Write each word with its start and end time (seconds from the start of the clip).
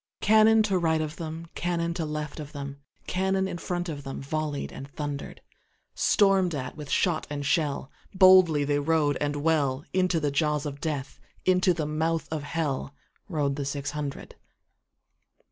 Cannon 0.19 0.63
to 0.63 0.79
right 0.79 0.99
of 0.99 1.17
them, 1.17 1.45
Cannon 1.53 1.93
to 1.93 2.05
left 2.05 2.39
of 2.39 2.53
them, 2.53 2.79
Cannon 3.05 3.47
in 3.47 3.59
front 3.59 3.87
of 3.87 4.01
themVolley'd 4.01 4.71
and 4.73 4.87
thunder'd; 4.89 5.41
Storm'd 5.93 6.55
at 6.55 6.75
with 6.75 6.89
shot 6.89 7.27
and 7.29 7.45
shell, 7.45 7.91
Boldly 8.11 8.63
they 8.63 8.79
rode 8.79 9.15
and 9.17 9.35
well, 9.35 9.85
Into 9.93 10.19
the 10.19 10.31
jaws 10.31 10.65
of 10.65 10.81
Death, 10.81 11.19
Into 11.45 11.71
the 11.71 11.85
mouth 11.85 12.27
of 12.31 12.41
HellRode 12.41 13.53
the 13.57 13.63
six 13.63 13.91
hundred. 13.91 14.33